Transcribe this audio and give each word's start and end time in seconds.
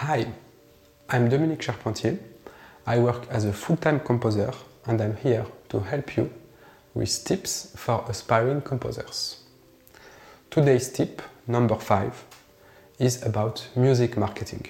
Hi, 0.00 0.26
I'm 1.08 1.30
Dominique 1.30 1.62
Charpentier. 1.62 2.18
I 2.86 2.98
work 2.98 3.26
as 3.30 3.46
a 3.46 3.52
full-time 3.52 4.00
composer 4.00 4.52
and 4.84 5.00
I'm 5.00 5.16
here 5.16 5.46
to 5.70 5.80
help 5.80 6.18
you 6.18 6.30
with 6.92 7.24
tips 7.24 7.72
for 7.76 8.04
aspiring 8.06 8.60
composers. 8.60 9.38
Today's 10.50 10.92
tip, 10.92 11.22
number 11.46 11.76
five, 11.76 12.26
is 12.98 13.22
about 13.22 13.66
music 13.74 14.18
marketing. 14.18 14.66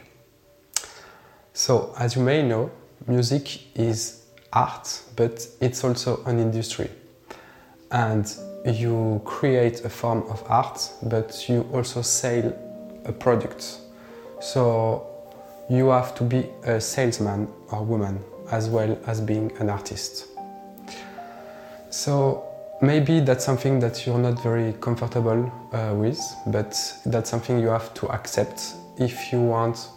So, 1.53 1.93
as 1.99 2.15
you 2.15 2.23
may 2.23 2.47
know, 2.47 2.71
music 3.09 3.77
is 3.77 4.27
art, 4.53 5.03
but 5.17 5.45
it's 5.61 5.83
also 5.83 6.23
an 6.27 6.39
industry. 6.39 6.89
And 7.91 8.33
you 8.65 9.21
create 9.25 9.85
a 9.85 9.89
form 9.89 10.23
of 10.31 10.45
art, 10.47 10.89
but 11.03 11.49
you 11.49 11.69
also 11.73 12.03
sell 12.03 12.57
a 13.05 13.13
product. 13.13 13.81
So 14.41 15.16
you 15.69 15.89
have 15.89 16.15
to 16.15 16.25
be 16.25 16.49
a 16.65 16.81
salesman 16.81 17.49
or 17.71 17.85
woman 17.85 18.23
as 18.51 18.69
well 18.69 18.97
as 19.07 19.21
being 19.21 19.53
an 19.59 19.71
artist. 19.71 20.27
So 21.91 22.45
maybe 22.81 23.21
that's 23.21 23.45
something 23.45 23.81
that 23.81 24.07
you're 24.07 24.19
not 24.19 24.43
very 24.43 24.75
comfortable 24.75 25.53
uh, 25.73 25.95
with, 25.95 26.21
but 26.47 26.77
that's 27.07 27.31
something 27.31 27.59
you 27.59 27.69
have 27.69 27.93
to 27.95 28.09
accept 28.09 28.75
if 28.99 29.33
you 29.33 29.41
want 29.41 29.89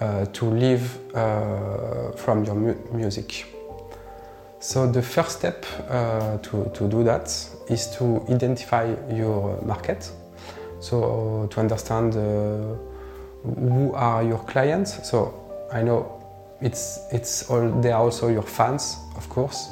uh, 0.00 0.26
to 0.26 0.44
live 0.46 0.98
uh, 1.14 2.12
from 2.12 2.44
your 2.44 2.54
mu 2.54 2.74
music. 2.92 3.46
So 4.60 4.86
the 4.86 5.02
first 5.02 5.38
step 5.38 5.66
uh, 5.88 6.38
to, 6.38 6.70
to 6.74 6.88
do 6.88 7.02
that 7.02 7.26
is 7.68 7.88
to 7.96 8.24
identify 8.28 8.94
your 9.10 9.60
market. 9.62 10.08
So 10.80 11.48
to 11.50 11.60
understand 11.60 12.14
uh, 12.14 12.91
who 13.42 13.92
are 13.94 14.22
your 14.22 14.38
clients. 14.38 15.08
So 15.08 15.34
I 15.72 15.82
know 15.82 16.22
it's 16.60 17.00
it's 17.12 17.50
all 17.50 17.68
they 17.80 17.92
are 17.92 18.02
also 18.02 18.28
your 18.28 18.42
fans, 18.42 18.98
of 19.16 19.28
course, 19.28 19.70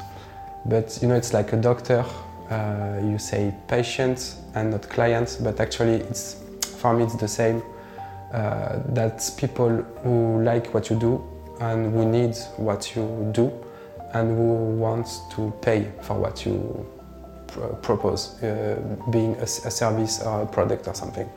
but 0.67 0.99
you 1.03 1.09
know 1.09 1.15
it's 1.15 1.33
like 1.33 1.53
a 1.53 1.57
doctor. 1.57 2.05
Uh, 2.51 3.01
you 3.05 3.17
say 3.19 3.55
patient 3.69 4.37
and 4.55 4.73
not 4.73 4.89
clients, 4.89 5.37
but 5.37 5.61
actually 5.61 6.01
it's 6.11 6.37
for 6.79 6.95
me 6.95 7.05
it's 7.05 7.17
the 7.17 7.29
same. 7.29 7.63
Uh, 8.33 8.79
that's 8.89 9.31
people 9.31 9.69
who 10.03 10.43
like 10.43 10.73
what 10.73 10.91
you 10.91 10.97
do 10.99 11.23
and 11.61 11.93
who 11.93 12.05
need 12.09 12.37
what 12.57 12.95
you 12.97 13.29
do 13.33 13.53
and 14.15 14.37
who 14.37 14.77
wants 14.77 15.21
to 15.31 15.53
pay 15.61 15.87
for 16.01 16.15
what 16.15 16.45
you 16.47 16.87
pr 17.47 17.61
propose, 17.83 18.43
uh, 18.43 18.77
being 19.11 19.35
a, 19.37 19.43
a, 19.43 19.71
service 19.71 20.23
or 20.23 20.43
a 20.43 20.47
product 20.47 20.89
or 20.89 20.95
something. 20.95 21.29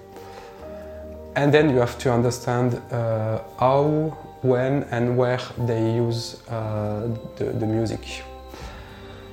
And 1.35 1.53
then 1.53 1.69
you 1.69 1.77
have 1.77 1.97
to 1.99 2.11
understand 2.11 2.79
uh, 2.91 3.39
how, 3.59 4.17
when, 4.41 4.83
and 4.91 5.17
where 5.17 5.39
they 5.57 5.95
use 5.95 6.41
uh, 6.49 7.09
the, 7.37 7.45
the, 7.45 7.65
music. 7.65 8.23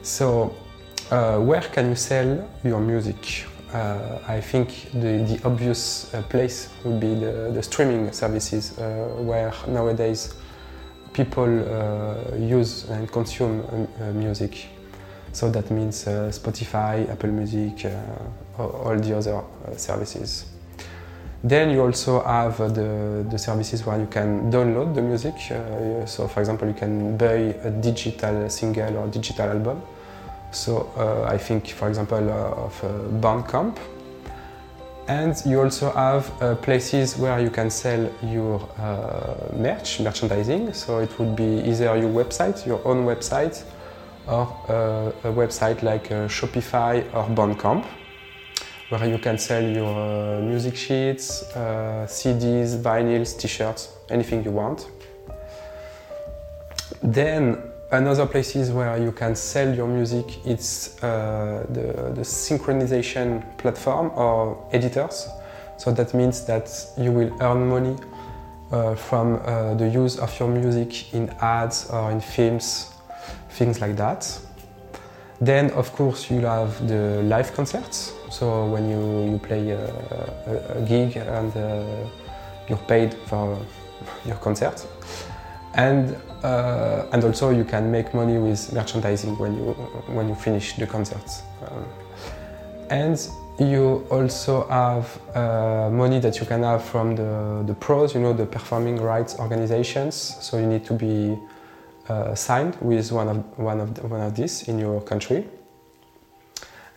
So, 0.03 0.55
uh, 1.11 1.39
where 1.39 1.61
can 1.61 1.91
you 1.91 1.97
sell 1.97 2.49
your 2.65 2.81
music? 2.81 3.45
Uh, 3.73 4.19
I 4.27 4.41
think 4.41 4.91
the, 4.93 5.25
the 5.29 5.41
obvious 5.45 6.11
place 6.29 6.71
would 6.85 7.01
be 7.01 7.15
the, 7.15 7.51
the 7.53 7.63
streaming 7.63 8.11
services, 8.13 8.73
where 8.79 9.53
nowadays 9.69 10.35
people 11.13 11.45
uh, 11.45 12.37
use 12.37 12.89
and 12.89 13.11
consume 13.11 13.61
uh, 14.01 14.13
music. 14.13 14.69
So 15.33 15.51
that 15.51 15.71
means 15.71 16.07
uh, 16.07 16.31
Spotify, 16.33 17.09
Apple 17.09 17.31
Music, 17.31 17.87
all 18.59 18.97
the 18.97 19.17
other 19.17 19.43
services. 19.77 20.50
Then 21.43 21.71
you 21.71 21.83
also 21.83 22.23
have 22.23 22.59
the, 22.59 23.25
the 23.29 23.39
services 23.39 23.87
where 23.87 23.99
you 23.99 24.07
can 24.07 24.51
download 24.53 24.95
the 24.95 25.03
music. 25.03 25.35
so 26.07 26.29
for 26.29 26.41
example, 26.41 26.69
you 26.69 26.75
can 26.75 27.17
buy 27.17 27.55
a 27.65 27.71
digital 27.71 28.49
single 28.51 28.99
or 28.99 29.07
digital 29.09 29.49
album. 29.49 29.83
So 30.53 30.91
I 31.27 31.39
think, 31.39 31.69
for 31.69 31.89
example, 31.89 32.29
of 32.29 32.83
Bandcamp, 33.21 33.79
and 35.11 35.35
you 35.45 35.61
also 35.61 35.91
have 35.91 36.31
uh, 36.41 36.55
places 36.55 37.19
where 37.19 37.41
you 37.41 37.51
can 37.51 37.69
sell 37.69 38.09
your 38.23 38.61
uh, 38.79 39.53
merch, 39.57 39.99
merchandising. 39.99 40.73
So 40.73 40.99
it 40.99 41.19
would 41.19 41.35
be 41.35 41.63
either 41.69 41.97
your 41.97 42.11
website, 42.11 42.65
your 42.65 42.81
own 42.87 43.05
website, 43.05 43.65
or 44.29 44.47
uh, 44.69 45.29
a 45.29 45.33
website 45.33 45.83
like 45.83 46.13
uh, 46.13 46.29
Shopify 46.29 47.03
or 47.13 47.25
Bandcamp, 47.35 47.85
where 48.91 49.07
you 49.07 49.19
can 49.19 49.39
sell 49.39 49.63
your 49.63 50.39
uh, 50.39 50.41
music 50.43 50.77
sheets, 50.77 51.43
uh, 51.57 52.07
CDs, 52.07 52.77
vinyls, 52.83 53.39
t-shirts, 53.39 53.89
anything 54.11 54.45
you 54.45 54.51
want. 54.51 54.87
Then 57.03 57.71
Another 57.93 58.25
places 58.25 58.71
where 58.71 58.97
you 58.99 59.11
can 59.11 59.35
sell 59.35 59.75
your 59.75 59.89
music, 59.89 60.47
it's 60.47 61.03
uh, 61.03 61.67
the, 61.71 62.13
the, 62.15 62.21
synchronization 62.21 63.43
platform 63.59 64.13
or 64.15 64.65
editors. 64.71 65.29
So 65.77 65.91
that 65.95 66.15
means 66.15 66.47
that 66.47 66.71
you 66.97 67.11
will 67.11 67.37
earn 67.43 67.69
money 67.69 67.97
uh, 68.71 68.95
from 68.95 69.41
uh, 69.45 69.75
the 69.75 69.89
use 69.89 70.21
of 70.21 70.39
your 70.39 70.49
music 70.49 71.13
in 71.13 71.31
ads 71.41 71.91
or 71.91 72.13
in 72.13 72.21
films, 72.21 72.93
things 73.51 73.81
like 73.81 73.97
that. 73.97 74.39
Then, 75.41 75.73
of 75.73 75.93
course, 75.93 76.31
you 76.31 76.43
have 76.43 76.87
the 76.87 77.25
live 77.25 77.53
concerts. 77.55 78.13
So 78.31 78.67
when 78.67 78.89
you, 78.89 79.33
you 79.33 79.39
play 79.39 79.71
a, 79.71 80.77
a, 80.77 80.83
gig 80.83 81.17
and 81.17 81.57
uh, 81.57 81.85
you're 82.69 82.79
paid 82.79 83.13
for 83.27 83.59
your 84.25 84.37
concert. 84.37 84.87
And 85.75 86.17
uh, 86.43 87.07
and 87.13 87.23
also 87.23 87.51
you 87.51 87.65
can 87.65 87.91
make 87.91 88.15
money 88.15 88.39
with 88.39 88.73
merchandising 88.73 89.37
when 89.39 89.55
you 89.55 89.73
when 90.15 90.29
you 90.29 90.35
finish 90.35 90.75
the 90.77 90.87
concerts. 90.87 91.43
Um, 91.63 91.85
and 92.89 93.31
you 93.59 94.07
also 94.11 94.67
have 94.69 95.21
uh, 95.37 95.91
money 95.91 96.19
that 96.21 96.41
you 96.41 96.47
can 96.47 96.63
have 96.63 96.83
from 96.83 97.15
the, 97.15 97.63
the 97.67 97.75
pros, 97.75 98.15
you 98.15 98.21
know, 98.21 98.33
the 98.33 98.47
performing 98.47 98.97
rights 98.97 99.39
organizations. 99.39 100.15
So 100.41 100.59
you 100.59 100.67
need 100.67 100.85
to 100.87 100.95
be 100.95 101.39
uh, 102.09 102.35
signed 102.35 102.77
with 102.81 103.13
one 103.13 103.29
of 103.29 103.59
one 103.59 103.81
of 103.81 103.95
the, 103.95 104.07
one 104.07 104.21
of 104.23 104.35
these 104.35 104.69
in 104.69 104.79
your 104.79 105.01
country. 105.03 105.47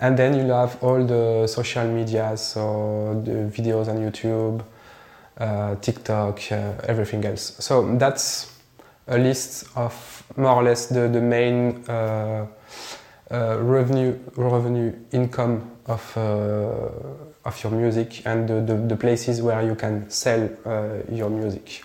And 0.03 0.17
then 0.17 0.33
you 0.33 0.51
have 0.51 0.83
all 0.83 1.01
the 1.05 1.47
social 1.47 1.87
media, 1.87 2.35
so 2.35 3.21
the 3.23 3.49
videos 3.49 3.87
on 3.87 3.99
YouTube, 3.99 4.61
uh, 5.37 5.75
TikTok, 5.75 6.41
uh, 6.51 6.73
everything 6.83 7.23
else. 7.23 7.55
So 7.59 7.95
that's 7.95 8.53
a 9.07 9.17
list 9.17 9.65
of 9.77 10.23
more 10.35 10.55
or 10.55 10.63
less 10.63 10.87
the, 10.87 11.07
the 11.07 11.21
main 11.21 11.85
uh, 11.87 12.47
uh, 13.31 13.57
revenue 13.61 14.19
revenue 14.35 14.93
income 15.13 15.71
of 15.85 16.17
uh, 16.17 17.47
of 17.47 17.63
your 17.63 17.71
music 17.71 18.25
and 18.25 18.49
the, 18.49 18.61
the, 18.61 18.75
the, 18.75 18.97
places 18.97 19.41
where 19.41 19.61
you 19.63 19.75
can 19.75 20.09
sell 20.09 20.49
uh, 20.65 20.97
your 21.09 21.29
music. 21.29 21.81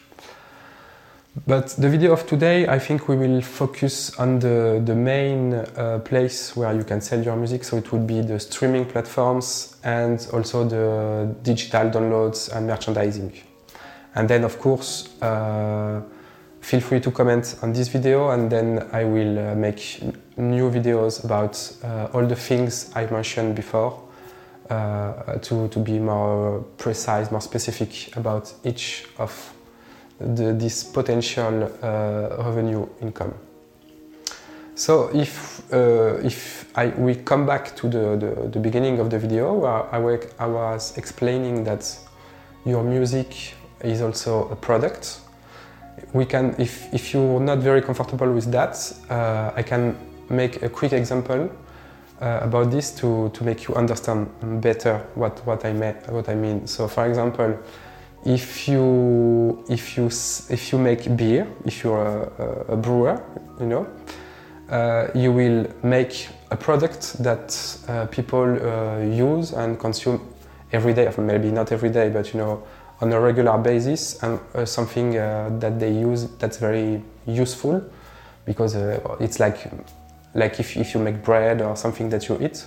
But 1.47 1.69
the 1.79 1.89
video 1.89 2.13
of 2.13 2.27
today, 2.27 2.67
I 2.67 2.79
think 2.79 3.09
we 3.09 3.17
will 3.17 3.43
focus 3.43 4.19
on 4.19 4.39
the, 4.39 4.83
the 4.85 4.95
main 4.95 5.55
uh, 5.55 6.01
place 6.05 6.57
where 6.57 6.75
you 6.75 6.85
can 6.85 7.01
sell 7.01 7.23
your 7.23 7.37
music. 7.37 7.65
So 7.65 7.77
it 7.77 7.93
would 7.93 8.07
be 8.07 8.23
the 8.23 8.41
streaming 8.41 8.87
platforms 8.87 9.77
and 9.85 10.27
also 10.33 10.65
the 10.65 11.35
digital 11.43 11.91
downloads 11.91 12.55
and 12.55 12.67
merchandising. 12.67 13.33
And 14.15 14.29
then, 14.29 14.45
of 14.45 14.59
course, 14.59 15.09
uh, 15.23 16.01
feel 16.61 16.81
free 16.81 17.01
to 17.01 17.11
comment 17.11 17.57
on 17.63 17.73
this 17.73 17.89
video 17.89 18.31
and 18.31 18.51
then 18.51 18.89
I 18.93 19.05
will 19.05 19.39
uh, 19.39 19.55
make 19.55 20.03
new 20.37 20.71
videos 20.71 21.25
about 21.25 21.73
uh, 21.85 22.09
all 22.13 22.27
the 22.27 22.37
things 22.37 22.91
I 22.97 23.07
mentioned 23.07 23.55
before 23.55 24.03
uh, 24.71 25.35
to, 25.35 25.69
to 25.69 25.79
be 25.79 25.99
more 25.99 26.65
precise, 26.79 27.31
more 27.31 27.41
specific 27.41 28.17
about 28.17 28.53
each 28.65 29.07
of 29.19 29.55
the, 30.21 30.53
this 30.53 30.85
potential 30.85 31.71
uh, 31.83 32.43
revenue 32.45 32.87
income. 33.01 33.35
So 34.75 35.11
if, 35.13 35.63
uh, 35.73 36.19
if 36.23 36.71
I, 36.77 36.89
we 36.89 37.17
come 37.17 37.47
back 37.47 37.75
to 37.77 37.89
the, 37.89 38.17
the, 38.17 38.49
the, 38.49 38.61
beginning 38.61 39.01
of 39.01 39.11
the 39.11 39.19
video 39.19 39.55
where 39.55 39.93
I, 39.93 40.45
I 40.45 40.47
was 40.47 40.97
explaining 40.97 41.65
that 41.65 41.99
your 42.65 42.85
music 42.85 43.55
is 43.83 44.03
also 44.03 44.49
a 44.51 44.57
product 44.57 45.21
we 46.13 46.25
can, 46.25 46.55
if, 46.59 46.93
if 46.93 47.13
you're 47.13 47.41
not 47.41 47.59
very 47.59 47.83
comfortable 47.83 48.33
with 48.33 48.51
that, 48.53 48.93
uh, 49.11 49.53
I 49.55 49.63
can 49.63 49.97
make 50.29 50.63
a 50.63 50.69
quick 50.69 50.93
example 50.93 51.51
uh, 52.21 52.41
about 52.43 52.71
this 52.71 52.91
to, 52.97 53.31
to 53.31 53.45
make 53.45 53.69
you 53.69 53.75
understand 53.75 54.29
better 54.61 54.99
what, 55.15 55.45
what, 55.47 55.65
I 55.65 55.73
mean, 55.73 55.95
what 56.09 56.29
I 56.29 56.35
mean. 56.35 56.67
So 56.67 56.89
for 56.89 57.07
example, 57.07 57.59
if 58.25 58.69
you, 58.69 59.65
if 59.69 59.97
you, 59.97 60.07
if 60.07 60.73
you 60.73 60.79
make 60.79 61.17
beer, 61.17 61.47
if 61.65 61.85
you're 61.85 62.33
a, 62.69 62.73
a 62.73 62.77
brewer, 62.77 63.23
you 63.61 63.67
know, 63.67 63.87
uh, 64.71 65.09
you 65.15 65.33
will 65.33 65.67
make 65.83 66.29
a 66.51 66.57
product 66.57 67.23
that 67.23 67.79
uh, 67.89 68.07
people 68.07 68.45
uh, 68.45 68.99
use 68.99 69.53
and 69.53 69.79
consume 69.79 70.21
every 70.73 70.93
day, 70.93 71.11
maybe 71.19 71.51
not 71.51 71.73
every 71.73 71.91
day, 71.91 72.11
but 72.11 72.33
you 72.35 72.41
know, 72.41 72.63
on 73.01 73.13
a 73.13 73.21
regular 73.21 73.57
basis 73.59 74.23
and 74.23 74.39
uh, 74.55 74.65
something 74.65 75.17
uh, 75.17 75.51
that 75.59 75.79
they 75.79 75.93
use 75.93 76.29
that's 76.39 76.59
very 76.59 77.03
useful 77.27 77.83
because 78.45 78.75
uh, 78.75 79.17
it's 79.21 79.39
like 79.39 79.71
like 80.35 80.61
if, 80.61 80.77
if 80.77 80.95
you 80.95 81.01
make 81.01 81.23
bread 81.23 81.63
or 81.63 81.77
something 81.77 82.09
that 82.11 82.29
you 82.29 82.39
eat. 82.41 82.65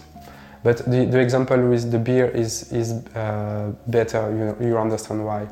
But 0.64 0.78
the, 0.90 1.06
the 1.06 1.20
example 1.20 1.58
with 1.70 1.92
the 1.92 1.98
beer 1.98 2.28
is, 2.28 2.72
is 2.72 2.92
uh, 3.16 3.72
better, 3.88 4.56
you, 4.60 4.68
you 4.68 4.78
understand 4.78 5.26
why 5.26 5.48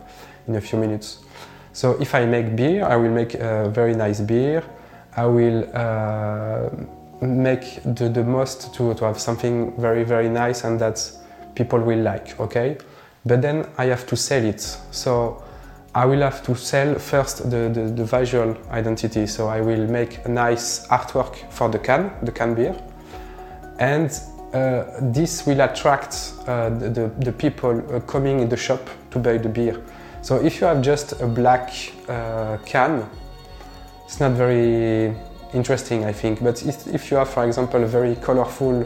in 0.47 0.55
a 0.55 0.61
few 0.61 0.77
minutes. 0.77 1.19
So 1.73 1.99
if 2.01 2.13
I 2.13 2.25
make 2.25 2.55
beer, 2.55 2.85
I 2.85 2.95
will 2.95 3.11
make 3.11 3.33
a 3.35 3.69
very 3.69 3.95
nice 3.95 4.19
beer. 4.19 4.63
I 5.15 5.25
will 5.25 5.69
uh, 5.73 6.69
make 7.21 7.81
the, 7.83 8.09
the 8.09 8.23
most 8.23 8.73
to, 8.75 8.93
to 8.93 9.05
have 9.05 9.19
something 9.19 9.75
very, 9.79 10.03
very 10.03 10.29
nice 10.29 10.63
and 10.63 10.79
that 10.79 11.11
people 11.55 11.79
will 11.79 11.99
like, 11.99 12.39
okay? 12.39 12.77
But 13.25 13.41
then 13.41 13.67
I 13.77 13.85
have 13.85 14.05
to 14.07 14.15
sell 14.15 14.43
it. 14.43 14.61
So 14.91 15.43
I 15.93 16.05
will 16.05 16.21
have 16.21 16.43
to 16.43 16.55
sell 16.55 16.95
first 16.95 17.49
the, 17.49 17.69
the, 17.69 17.91
the, 17.95 18.05
visual 18.05 18.55
identity. 18.71 19.25
So 19.27 19.47
I 19.47 19.59
will 19.61 19.87
make 19.87 20.25
a 20.25 20.29
nice 20.29 20.87
artwork 20.87 21.51
for 21.51 21.67
the 21.67 21.79
can, 21.79 22.11
the 22.23 22.31
can 22.31 22.53
beer. 22.53 22.75
And 23.79 24.11
uh, 24.53 24.85
this 25.01 25.45
will 25.45 25.61
attract 25.61 26.33
uh, 26.47 26.69
the, 26.69 27.11
the, 27.19 27.31
people 27.31 27.83
uh, 27.93 27.99
coming 28.01 28.39
in 28.39 28.49
the 28.49 28.57
shop 28.57 28.89
to 29.11 29.19
buy 29.19 29.37
the 29.37 29.49
beer. 29.49 29.81
So 30.21 30.43
if 30.43 30.59
you 30.59 30.67
have 30.67 30.81
just 30.81 31.21
a 31.21 31.27
black 31.27 31.71
uh, 32.07 32.57
can, 32.65 33.07
it's 34.05 34.19
not 34.19 34.31
very 34.31 35.15
interesting, 35.53 36.05
I 36.05 36.11
think. 36.11 36.43
But 36.43 36.63
if 36.65 37.11
you 37.11 37.17
have, 37.17 37.29
for 37.29 37.45
example, 37.45 37.83
a 37.83 37.87
very 37.87 38.15
colorful 38.15 38.81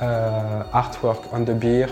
uh, 0.00 0.64
artwork 0.72 1.32
on 1.32 1.44
the 1.44 1.54
beer, 1.54 1.88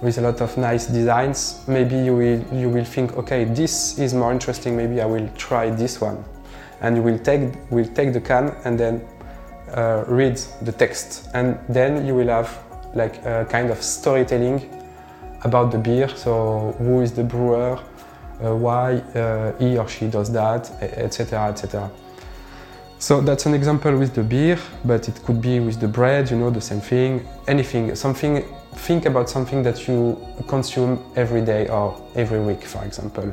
with 0.00 0.18
a 0.18 0.20
lot 0.20 0.40
of 0.40 0.56
nice 0.56 0.86
designs, 0.86 1.64
maybe 1.66 1.96
you 1.96 2.14
will, 2.14 2.42
you 2.54 2.68
will 2.68 2.84
think, 2.84 3.16
okay, 3.16 3.44
this 3.44 3.98
is 3.98 4.14
more 4.14 4.32
interesting, 4.32 4.76
maybe 4.76 5.00
I 5.00 5.06
will 5.06 5.28
try 5.36 5.70
this 5.70 6.00
one. 6.00 6.24
And 6.80 6.96
you 6.96 7.02
will 7.02 7.18
take, 7.18 7.52
will 7.70 7.86
take 7.86 8.12
the 8.12 8.20
can 8.20 8.54
and 8.64 8.78
then 8.78 9.06
uh, 9.74 10.04
read 10.06 10.36
the 10.62 10.72
text. 10.72 11.28
And 11.34 11.58
then 11.68 12.06
you 12.06 12.14
will 12.14 12.28
have 12.28 12.58
like 12.94 13.24
a 13.24 13.46
kind 13.50 13.70
of 13.70 13.82
storytelling 13.82 14.68
about 15.42 15.70
the 15.70 15.78
beer. 15.78 16.08
So 16.08 16.74
who 16.78 17.00
is 17.00 17.12
the 17.12 17.24
brewer, 17.24 17.78
uh, 18.42 18.54
why 18.54 18.96
uh, 19.14 19.52
he 19.58 19.78
or 19.78 19.88
she 19.88 20.06
does 20.08 20.32
that, 20.32 20.70
etc., 20.82 21.48
etc. 21.48 21.90
So 23.00 23.20
that's 23.20 23.46
an 23.46 23.54
example 23.54 23.96
with 23.96 24.14
the 24.14 24.24
beer, 24.24 24.58
but 24.84 25.08
it 25.08 25.22
could 25.24 25.40
be 25.40 25.60
with 25.60 25.78
the 25.78 25.86
bread, 25.86 26.30
you 26.30 26.36
know, 26.36 26.50
the 26.50 26.60
same 26.60 26.80
thing, 26.80 27.26
anything, 27.46 27.94
something 27.94 28.42
think 28.78 29.06
about 29.06 29.28
something 29.28 29.62
that 29.62 29.88
you 29.88 30.16
consume 30.46 30.98
every 31.16 31.42
day 31.42 31.68
or 31.68 32.00
every 32.14 32.40
week, 32.40 32.62
for 32.64 32.84
example. 32.84 33.32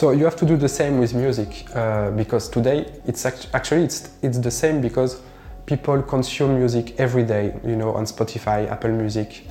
So 0.00 0.12
you 0.12 0.24
have 0.24 0.36
to 0.36 0.46
do 0.46 0.56
the 0.56 0.66
same 0.66 0.98
with 0.98 1.12
music 1.12 1.66
uh, 1.76 2.10
because 2.12 2.48
today 2.48 2.90
it's 3.04 3.26
act 3.26 3.48
actually 3.52 3.84
it's, 3.84 4.08
it's 4.22 4.38
the 4.38 4.50
same 4.50 4.80
because 4.80 5.20
people 5.66 6.00
consume 6.00 6.56
music 6.56 6.94
every 6.98 7.22
day. 7.22 7.52
You 7.62 7.76
know, 7.76 7.92
on 7.92 8.06
Spotify, 8.06 8.66
Apple 8.70 8.92
Music, 8.92 9.46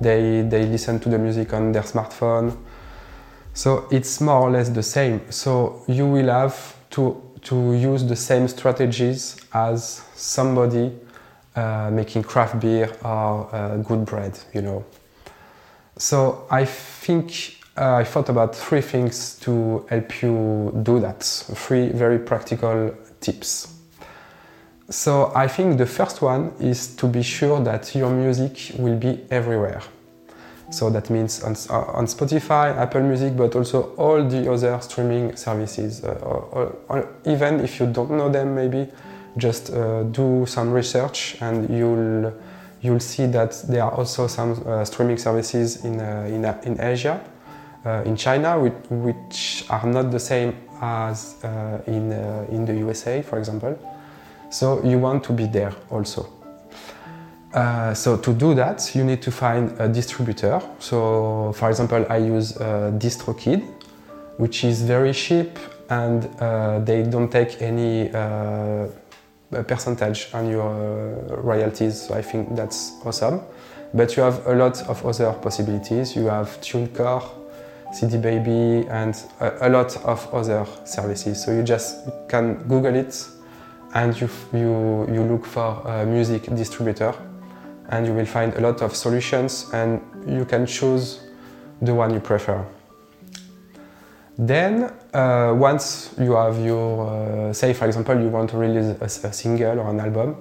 they 0.00 0.40
they 0.40 0.64
listen 0.64 1.00
to 1.00 1.10
the 1.10 1.18
music 1.18 1.52
on 1.52 1.72
their 1.72 1.82
smartphone. 1.82 2.56
So 3.52 3.88
it's 3.90 4.22
more 4.22 4.40
or 4.40 4.50
less 4.50 4.70
the 4.70 4.82
same. 4.82 5.20
So 5.30 5.84
you 5.86 6.06
will 6.06 6.30
have 6.30 6.76
to 6.92 7.20
to 7.42 7.74
use 7.74 8.02
the 8.02 8.16
same 8.16 8.48
strategies 8.48 9.36
as 9.52 10.00
somebody 10.14 10.92
uh, 11.56 11.90
making 11.92 12.22
craft 12.22 12.58
beer 12.58 12.90
or 13.04 13.54
uh, 13.54 13.76
good 13.76 14.06
bread, 14.06 14.38
you 14.54 14.62
know. 14.62 14.82
So 15.98 16.46
I 16.50 16.64
think 16.64 17.59
uh, 17.76 17.94
I 17.96 18.04
thought 18.04 18.28
about 18.28 18.54
three 18.54 18.80
things 18.80 19.38
to 19.40 19.86
help 19.88 20.22
you 20.22 20.78
do 20.82 21.00
that. 21.00 21.22
Three 21.22 21.88
very 21.88 22.18
practical 22.18 22.94
tips. 23.20 23.74
So 24.88 25.32
I 25.36 25.46
think 25.46 25.78
the 25.78 25.86
first 25.86 26.20
one 26.20 26.52
is 26.58 26.96
to 26.96 27.06
be 27.06 27.22
sure 27.22 27.60
that 27.60 27.94
your 27.94 28.10
music 28.10 28.72
will 28.78 28.96
be 28.96 29.20
everywhere. 29.30 29.82
So 30.70 30.90
that 30.90 31.10
means 31.10 31.42
on, 31.42 31.52
on 31.70 32.06
Spotify, 32.06 32.76
Apple 32.76 33.02
Music, 33.02 33.36
but 33.36 33.54
also 33.54 33.94
all 33.96 34.24
the 34.24 34.50
other 34.50 34.80
streaming 34.80 35.36
services. 35.36 36.04
Uh, 36.04 36.12
or, 36.22 36.76
or 36.88 37.08
even 37.24 37.60
if 37.60 37.80
you 37.80 37.86
don't 37.86 38.10
know 38.10 38.28
them, 38.28 38.54
maybe 38.54 38.88
just 39.36 39.70
uh, 39.70 40.02
do 40.04 40.44
some 40.46 40.72
research 40.72 41.36
and 41.40 41.68
you'll 41.70 42.32
you'll 42.82 43.00
see 43.00 43.26
that 43.26 43.52
there 43.68 43.84
are 43.84 43.92
also 43.92 44.26
some 44.26 44.62
uh, 44.66 44.84
streaming 44.84 45.18
services 45.18 45.84
in 45.84 46.00
uh, 46.00 46.26
in, 46.28 46.44
uh, 46.44 46.60
in 46.64 46.80
Asia, 46.80 47.20
uh, 47.84 48.02
in 48.04 48.16
China, 48.16 48.58
which, 48.58 49.64
are 49.70 49.86
not 49.86 50.10
the 50.10 50.18
same 50.18 50.54
as 50.82 51.36
uh, 51.44 51.78
in 51.86 52.12
in 52.50 52.64
the 52.64 52.74
USA, 52.74 53.22
for 53.22 53.38
example. 53.38 53.78
So 54.50 54.82
you 54.84 54.98
want 54.98 55.24
to 55.24 55.32
be 55.32 55.46
there 55.46 55.72
also. 55.90 56.26
so 57.94 58.16
to 58.16 58.32
do 58.32 58.54
that, 58.54 58.94
you 58.94 59.04
need 59.04 59.22
to 59.22 59.30
find 59.30 59.80
a 59.80 59.88
distributor. 59.88 60.60
So, 60.78 61.52
for 61.52 61.68
example, 61.68 62.04
I 62.08 62.18
use 62.18 62.52
DistroKid, 62.98 63.62
which 64.38 64.64
is 64.64 64.82
very 64.82 65.12
cheap 65.12 65.58
and 65.88 66.22
they 66.86 67.02
don't 67.02 67.30
take 67.30 67.62
any 67.62 68.10
percentage 69.66 70.28
on 70.32 70.48
your 70.48 70.70
uh, 70.70 71.36
royalties. 71.36 72.02
So 72.02 72.14
I 72.14 72.22
think 72.22 72.54
that's 72.54 72.92
awesome. 73.04 73.40
But 73.92 74.16
you 74.16 74.22
have 74.22 74.46
a 74.46 74.54
lot 74.54 74.80
of 74.88 75.04
other 75.04 75.32
possibilities. 75.32 76.14
You 76.14 76.26
have 76.26 76.60
TuneCore, 76.60 77.24
CD 77.92 78.18
Baby, 78.18 78.86
and 78.88 79.14
a, 79.40 79.68
a 79.68 79.68
lot 79.68 79.96
of 80.04 80.32
other 80.32 80.66
services. 80.84 81.42
So 81.42 81.52
you 81.52 81.62
just 81.62 82.08
can 82.28 82.54
Google 82.68 82.94
it 82.94 83.26
and 83.94 84.18
you, 84.20 84.28
you, 84.52 85.08
you 85.12 85.22
look 85.22 85.44
for 85.44 85.82
a 85.86 86.06
music 86.06 86.44
distributor 86.54 87.14
and 87.88 88.06
you 88.06 88.12
will 88.12 88.26
find 88.26 88.54
a 88.54 88.60
lot 88.60 88.82
of 88.82 88.94
solutions 88.94 89.68
and 89.72 90.00
you 90.26 90.44
can 90.44 90.66
choose 90.66 91.20
the 91.82 91.94
one 91.94 92.12
you 92.12 92.20
prefer. 92.20 92.64
Then, 94.38 94.92
uh, 95.12 95.54
once 95.54 96.14
you 96.18 96.32
have 96.32 96.58
your, 96.64 97.50
uh, 97.50 97.52
say 97.52 97.74
for 97.74 97.86
example, 97.86 98.18
you 98.18 98.28
want 98.28 98.50
to 98.50 98.56
release 98.56 98.96
a, 99.00 99.28
a, 99.28 99.32
single 99.32 99.80
or 99.80 99.90
an 99.90 100.00
album, 100.00 100.36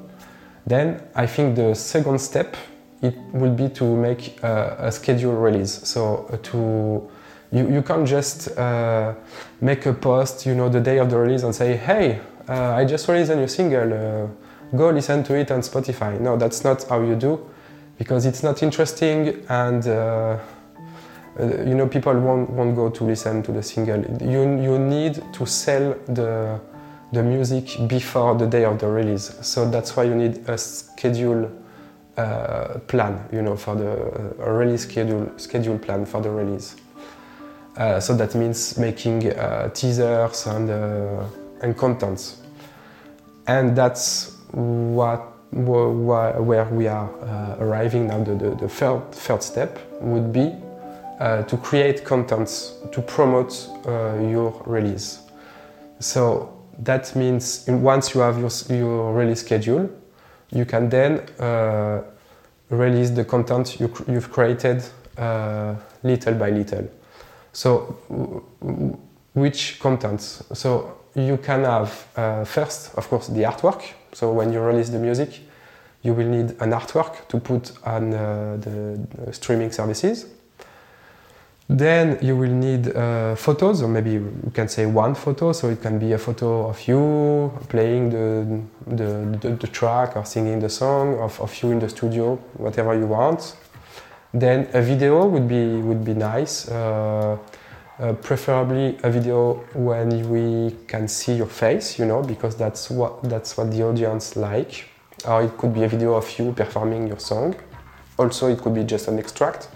then 0.65 1.01
I 1.15 1.25
think 1.25 1.55
the 1.55 1.73
second 1.73 2.19
step 2.21 2.55
it 3.01 3.15
will 3.33 3.53
be 3.53 3.69
to 3.69 3.83
make 3.95 4.41
a, 4.43 4.77
a 4.79 4.91
schedule 4.91 5.33
release. 5.33 5.85
So 5.87 6.29
uh, 6.31 6.37
to 6.37 7.09
you, 7.51 7.69
you 7.69 7.81
can't 7.81 8.07
just 8.07 8.57
uh, 8.57 9.13
make 9.61 9.85
a 9.85 9.93
post, 9.93 10.45
you 10.45 10.55
know, 10.55 10.69
the 10.69 10.79
day 10.79 10.99
of 10.99 11.09
the 11.09 11.17
release 11.17 11.43
and 11.43 11.53
say, 11.53 11.75
hey, 11.75 12.19
uh, 12.47 12.75
I 12.75 12.85
just 12.85 13.07
released 13.07 13.31
a 13.31 13.35
new 13.35 13.47
single, 13.47 13.93
uh, 13.93 14.77
go 14.77 14.89
listen 14.89 15.23
to 15.23 15.35
it 15.35 15.51
on 15.51 15.61
Spotify. 15.61 16.19
No, 16.19 16.37
that's 16.37 16.63
not 16.63 16.83
how 16.87 17.01
you 17.01 17.15
do, 17.15 17.49
because 17.97 18.25
it's 18.25 18.43
not 18.43 18.61
interesting 18.63 19.45
and 19.49 19.87
uh, 19.87 20.37
you 21.39 21.73
know, 21.73 21.87
people 21.87 22.13
won't, 22.19 22.49
won't 22.49 22.75
go 22.75 22.89
to 22.89 23.03
listen 23.03 23.41
to 23.43 23.51
the 23.51 23.63
single. 23.63 24.03
You, 24.21 24.61
you 24.61 24.77
need 24.77 25.21
to 25.33 25.45
sell 25.45 25.95
the, 26.07 26.59
the 27.13 27.23
music 27.23 27.87
before 27.87 28.35
the 28.35 28.45
day 28.45 28.65
of 28.65 28.79
the 28.79 28.87
release. 28.87 29.33
So 29.41 29.69
that's 29.69 29.95
why 29.95 30.03
you 30.03 30.15
need 30.15 30.49
a 30.49 30.57
schedule 30.57 31.49
uh, 32.17 32.79
plan, 32.87 33.23
you 33.31 33.41
know, 33.41 33.55
for 33.55 33.75
the 33.75 34.35
uh, 34.39 34.51
release 34.51 34.81
schedule, 34.83 35.31
schedule 35.37 35.79
plan 35.79 36.05
for 36.05 36.21
the 36.21 36.29
release. 36.29 36.75
Uh, 37.79 37.99
so 37.99 38.13
that 38.13 38.35
means 38.35 38.77
making 38.77 39.25
uh, 39.31 39.69
teasers 39.69 40.45
and, 40.47 40.69
uh, 40.69 41.23
and 41.61 41.77
contents. 41.77 42.41
And 43.47 43.75
that's 43.75 44.35
what 44.51 45.25
where 45.51 46.65
we 46.65 46.87
are 46.87 47.09
arriving 47.59 48.07
now. 48.07 48.23
The, 48.23 48.35
the, 48.35 48.49
the 48.55 48.69
third, 48.69 49.11
third 49.11 49.41
step 49.41 49.79
would 49.99 50.31
be 50.31 50.53
uh, 51.19 51.43
to 51.43 51.57
create 51.57 52.05
content 52.05 52.73
to 52.91 53.01
promote 53.01 53.67
uh, 53.85 54.19
your 54.21 54.61
release. 54.65 55.19
So 55.99 56.53
that 56.79 57.15
means 57.15 57.65
once 57.67 58.13
you 58.13 58.21
have 58.21 58.39
your, 58.39 58.51
your 58.69 59.13
release 59.13 59.41
schedule, 59.41 59.89
you 60.51 60.65
can 60.65 60.89
then 60.89 61.19
uh, 61.39 62.03
release 62.69 63.09
the 63.09 63.25
content 63.25 63.79
you, 63.79 63.91
you've 64.07 64.31
created 64.31 64.83
uh, 65.17 65.75
little 66.03 66.35
by 66.35 66.51
little. 66.51 66.89
So 67.59 68.43
which 69.33 69.81
contents? 69.81 70.43
So 70.53 70.95
you 71.13 71.35
can 71.35 71.65
have 71.65 72.07
uh, 72.15 72.45
first, 72.45 72.95
of 72.95 73.09
course, 73.09 73.27
the 73.27 73.43
artwork. 73.43 73.81
So 74.13 74.31
when 74.31 74.53
you 74.53 74.61
release 74.61 74.87
the 74.87 74.97
music, 74.97 75.41
you 76.01 76.13
will 76.13 76.27
need 76.27 76.51
an 76.61 76.71
artwork 76.71 77.27
to 77.27 77.37
put 77.37 77.73
on 77.83 78.13
uh, 78.13 78.55
the, 78.61 79.33
streaming 79.33 79.73
services. 79.73 80.27
Then 81.67 82.17
you 82.21 82.37
will 82.37 82.53
need 82.53 82.95
uh, 82.95 83.35
photos, 83.35 83.81
or 83.81 83.89
maybe 83.89 84.11
you 84.11 84.51
can 84.53 84.69
say 84.69 84.85
one 84.85 85.13
photo. 85.13 85.51
So 85.51 85.67
it 85.67 85.81
can 85.81 85.99
be 85.99 86.13
a 86.13 86.17
photo 86.17 86.69
of 86.69 86.87
you 86.87 87.51
playing 87.67 88.09
the, 88.11 88.61
the, 88.87 89.37
the, 89.41 89.55
the 89.55 89.67
track 89.67 90.15
or 90.15 90.23
singing 90.23 90.61
the 90.61 90.69
song, 90.69 91.19
of, 91.19 91.37
of 91.41 91.61
you 91.61 91.71
in 91.71 91.79
the 91.79 91.89
studio, 91.89 92.37
whatever 92.53 92.97
you 92.97 93.07
want. 93.07 93.53
Then 94.33 94.67
a 94.73 94.81
video 94.81 95.25
would 95.25 95.47
be 95.47 95.81
would 95.81 96.03
be 96.03 96.13
nice. 96.13 96.67
Uh, 96.67 97.37
uh, 97.99 98.13
preferably 98.13 98.97
a 99.03 99.11
video 99.11 99.55
when 99.73 100.29
we 100.29 100.73
can 100.87 101.07
see 101.07 101.33
your 101.33 101.47
face, 101.47 101.99
you 101.99 102.05
know, 102.05 102.21
because 102.21 102.55
that's 102.55 102.89
what 102.89 103.23
that's 103.23 103.57
what 103.57 103.71
the 103.71 103.83
audience 103.83 104.35
like. 104.35 104.89
Or 105.25 105.43
it 105.43 105.57
could 105.57 105.73
be 105.73 105.83
a 105.83 105.87
video 105.87 106.13
of 106.13 106.39
you 106.39 106.53
performing 106.53 107.07
your 107.07 107.19
song. 107.19 107.55
Also, 108.17 108.47
it 108.47 108.59
could 108.59 108.73
be 108.73 108.83
just 108.83 109.07
an 109.07 109.19
extract. 109.19 109.67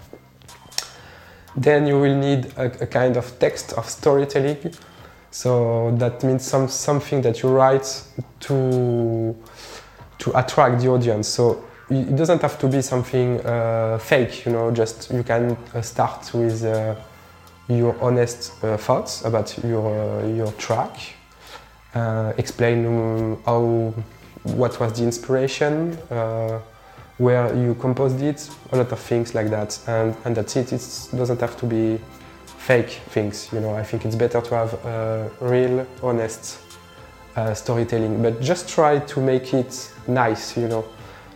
Then 1.56 1.86
you 1.86 2.00
will 2.00 2.16
need 2.16 2.46
a, 2.56 2.66
a 2.82 2.86
kind 2.86 3.16
of 3.16 3.38
text 3.38 3.72
of 3.74 3.88
storytelling. 3.88 4.72
So 5.30 5.94
that 5.98 6.22
means 6.22 6.44
some 6.44 6.68
something 6.68 7.22
that 7.22 7.42
you 7.42 7.48
write 7.48 8.02
to 8.40 9.36
to 10.18 10.38
attract 10.38 10.80
the 10.80 10.88
audience. 10.88 11.28
So 11.28 11.64
it 11.90 12.16
doesn't 12.16 12.42
have 12.42 12.58
to 12.58 12.68
be 12.68 12.82
something 12.82 13.40
uh, 13.44 13.98
fake, 13.98 14.46
you 14.46 14.52
know. 14.52 14.70
Just 14.70 15.10
you 15.12 15.22
can 15.22 15.56
uh, 15.74 15.82
start 15.82 16.32
with. 16.34 16.64
Uh, 16.64 16.94
your 17.68 17.96
honest 18.02 18.52
uh, 18.62 18.76
thoughts 18.76 19.24
about 19.24 19.56
your 19.64 20.20
uh, 20.20 20.26
your 20.26 20.52
track. 20.52 20.96
Uh, 21.94 22.32
explain 22.36 22.84
um, 22.86 23.42
how 23.46 23.94
what 24.42 24.78
was 24.80 24.92
the 24.98 25.04
inspiration, 25.04 25.96
where 27.16 27.54
you 27.54 27.74
composed 27.76 28.20
it, 28.20 28.50
a 28.72 28.76
lot 28.76 28.92
of 28.92 28.98
things 28.98 29.34
like 29.34 29.48
that, 29.48 29.78
and 29.86 30.14
and 30.24 30.36
that's 30.36 30.56
it. 30.56 30.72
It 30.72 31.08
doesn't 31.16 31.40
have 31.40 31.56
to 31.58 31.66
be 31.66 31.98
fake 32.58 33.00
things. 33.10 33.48
You 33.52 33.60
know, 33.60 33.74
I 33.74 33.84
think 33.84 34.04
it's 34.04 34.16
better 34.16 34.40
to 34.40 34.54
have 34.54 34.84
uh, 34.84 35.28
real, 35.40 35.86
honest 36.02 36.58
storytelling. 37.54 38.22
But 38.22 38.40
just 38.40 38.68
try 38.68 38.98
to 38.98 39.20
make 39.20 39.54
it 39.54 39.90
nice. 40.06 40.56
You 40.56 40.68
know, 40.68 40.84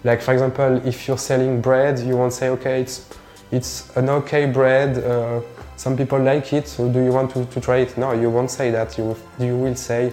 like 0.05 0.23
for 0.23 0.33
example, 0.33 0.87
if 0.87 1.07
you're 1.07 1.19
selling 1.19 1.61
bread, 1.61 1.99
you 1.99 2.17
won't 2.17 2.33
say, 2.33 2.49
okay, 2.51 2.81
it's 2.81 3.09
it's 3.51 3.97
an 3.97 4.09
okay 4.11 4.47
bread 4.47 4.99
uh, 4.99 5.41
some 5.79 5.97
people 5.97 6.19
like 6.19 6.53
it, 6.53 6.67
so 6.67 6.89
do 6.93 6.99
you 7.01 7.13
want 7.13 7.31
to, 7.31 7.45
to 7.47 7.61
try 7.61 7.77
it? 7.77 7.97
No, 7.97 8.11
you 8.11 8.31
won't 8.31 8.51
say 8.51 8.73
that. 8.73 8.99
You, 8.99 9.17
you 9.39 9.57
will 9.57 9.77
say, 9.77 10.13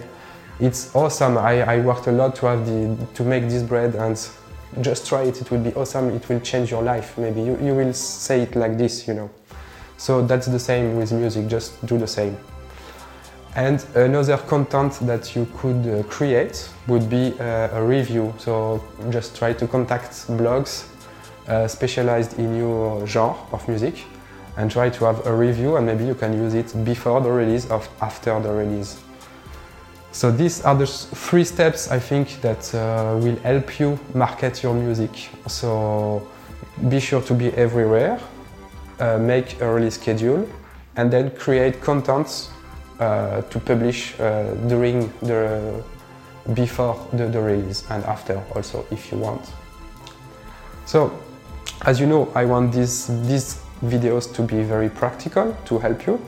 it's 0.60 0.94
awesome. 0.94 1.36
I, 1.36 1.60
I 1.62 1.80
worked 1.80 2.06
a 2.06 2.12
lot 2.12 2.36
to 2.36 2.46
have 2.46 2.64
the 2.64 2.96
to 3.14 3.24
make 3.24 3.48
this 3.48 3.64
bread 3.64 3.96
and 3.96 4.16
just 4.80 5.08
try 5.08 5.24
it. 5.24 5.40
It 5.40 5.50
will 5.50 5.58
be 5.58 5.74
awesome. 5.74 6.10
It 6.10 6.28
will 6.28 6.38
change 6.38 6.70
your 6.70 6.82
life. 6.82 7.18
Maybe 7.18 7.42
you, 7.42 7.58
you 7.60 7.74
will 7.74 7.92
say 7.92 8.42
it 8.42 8.54
like 8.54 8.78
this, 8.78 9.08
you 9.08 9.14
know. 9.14 9.28
So 9.96 10.24
that's 10.24 10.46
the 10.46 10.60
same 10.60 10.96
with 10.96 11.10
music. 11.10 11.48
Just 11.48 11.84
do 11.84 11.98
the 11.98 12.06
same. 12.06 12.36
And 13.56 13.82
another 13.94 14.36
content 14.36 14.98
that 15.06 15.34
you 15.34 15.46
could 15.56 15.86
uh, 15.86 16.02
create 16.10 16.68
would 16.88 17.08
be 17.08 17.32
uh, 17.40 17.70
a 17.72 17.82
review. 17.82 18.34
So 18.36 18.84
just 19.08 19.34
try 19.34 19.54
to 19.54 19.66
contact 19.66 20.12
blogs 20.28 20.84
uh, 21.48 21.66
specialized 21.66 22.38
in 22.38 22.54
your 22.54 23.06
genre 23.06 23.38
of 23.52 23.66
music 23.66 24.04
and 24.58 24.70
try 24.70 24.90
to 24.90 25.04
have 25.06 25.26
a 25.26 25.34
review 25.34 25.76
and 25.76 25.86
maybe 25.86 26.04
you 26.04 26.14
can 26.14 26.34
use 26.34 26.52
it 26.52 26.84
before 26.84 27.22
the 27.22 27.30
release 27.30 27.70
or 27.70 27.82
after 28.02 28.38
the 28.40 28.52
release. 28.52 29.00
So 30.12 30.30
these 30.30 30.62
are 30.62 30.74
the 30.74 30.86
three 30.86 31.44
steps 31.44 31.90
I 31.90 31.98
think 31.98 32.42
that 32.42 32.74
uh, 32.74 33.16
will 33.22 33.36
help 33.36 33.80
you 33.80 33.98
market 34.12 34.62
your 34.62 34.74
music. 34.74 35.30
So 35.46 36.28
be 36.90 37.00
sure 37.00 37.22
to 37.22 37.32
be 37.32 37.48
everywhere, 37.54 38.20
uh, 39.00 39.16
make 39.16 39.62
a 39.62 39.72
release 39.72 39.94
schedule, 39.94 40.46
and 40.96 41.10
then 41.10 41.30
create 41.30 41.80
content 41.80 42.50
to 42.98 43.60
publish 43.64 44.18
uh, 44.20 44.54
during 44.68 45.12
the 45.22 45.82
before 46.54 47.08
the, 47.12 47.26
the 47.26 47.40
release 47.40 47.84
and 47.90 48.04
after 48.04 48.42
also 48.54 48.86
if 48.90 49.10
you 49.10 49.18
want. 49.18 49.42
So 50.84 51.12
as 51.82 52.00
you 52.00 52.06
know, 52.06 52.30
I 52.34 52.44
want 52.44 52.72
these 52.72 53.06
these 53.26 53.60
videos 53.84 54.32
to 54.34 54.42
be 54.42 54.62
very 54.62 54.88
practical 54.88 55.56
to 55.66 55.78
help 55.78 56.06
you. 56.06 56.20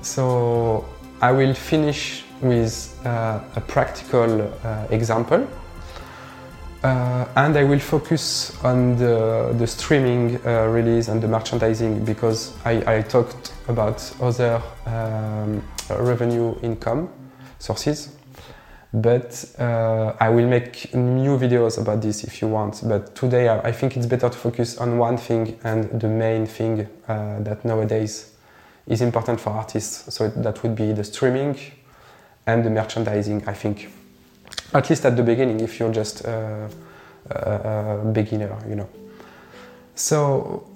So 0.00 0.84
I 1.20 1.30
will 1.32 1.54
finish 1.54 2.24
with 2.40 3.00
uh, 3.06 3.40
a 3.54 3.60
practical 3.60 4.42
uh, 4.42 4.86
example 4.90 5.46
uh, 6.82 7.24
and 7.36 7.56
I 7.56 7.62
will 7.64 7.78
focus 7.78 8.58
on 8.64 8.96
the, 8.96 9.54
the 9.56 9.66
streaming 9.66 10.44
uh, 10.44 10.66
release 10.66 11.08
and 11.08 11.22
the 11.22 11.28
merchandising 11.28 12.04
because 12.04 12.52
I, 12.64 12.96
I 12.96 13.02
talked 13.02 13.52
about 13.68 14.12
other 14.20 14.60
um, 14.86 15.62
revenue 16.00 16.54
income 16.62 17.08
sources 17.58 18.10
but 18.92 19.44
uh, 19.58 20.12
I 20.20 20.28
will 20.28 20.46
make 20.46 20.94
new 20.94 21.38
videos 21.38 21.80
about 21.80 22.02
this 22.02 22.24
if 22.24 22.42
you 22.42 22.48
want. 22.48 22.82
But 22.84 23.14
today 23.14 23.48
I 23.48 23.72
think 23.72 23.96
it's 23.96 24.06
better 24.06 24.28
to 24.28 24.36
focus 24.36 24.76
on 24.76 24.98
one 24.98 25.16
thing 25.16 25.58
and 25.64 25.98
the 25.98 26.08
main 26.08 26.46
thing 26.46 26.86
uh, 27.08 27.40
that 27.40 27.64
nowadays 27.64 28.32
is 28.86 29.00
important 29.00 29.40
for 29.40 29.50
artists. 29.50 30.14
So 30.14 30.28
that 30.28 30.62
would 30.62 30.74
be 30.74 30.92
the 30.92 31.04
streaming 31.04 31.58
and 32.46 32.64
the 32.64 32.70
merchandising, 32.70 33.48
I 33.48 33.54
think. 33.54 33.90
At 34.74 34.90
least 34.90 35.06
at 35.06 35.16
the 35.16 35.22
beginning, 35.22 35.60
if 35.60 35.78
you're 35.78 35.92
just 35.92 36.24
a, 36.24 36.68
a, 37.30 38.00
a 38.02 38.12
beginner, 38.12 38.58
you 38.68 38.74
know. 38.74 38.88
So 39.94 40.68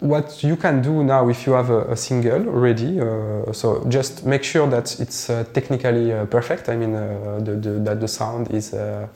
what 0.00 0.42
you 0.42 0.56
can 0.56 0.80
do 0.80 1.04
now 1.04 1.28
if 1.28 1.46
you 1.46 1.52
have 1.52 1.70
a, 1.70 1.92
a 1.92 1.96
single 1.96 2.40
ready, 2.40 3.00
uh, 3.00 3.52
so 3.52 3.84
just 3.88 4.24
make 4.24 4.42
sure 4.42 4.66
that 4.68 4.98
it's 4.98 5.28
uh, 5.28 5.44
technically 5.52 6.12
uh, 6.12 6.24
perfect. 6.26 6.68
I 6.68 6.76
mean, 6.76 6.94
uh, 6.94 7.38
the, 7.42 7.52
the, 7.56 7.70
that 7.80 8.00
the 8.00 8.08
sound 8.08 8.50
is 8.50 8.72
uh, 8.72 9.06